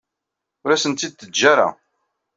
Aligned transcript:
Ur 0.63 0.69
asent-tt-id-teǧǧa 0.71 1.45
ara. 1.51 1.67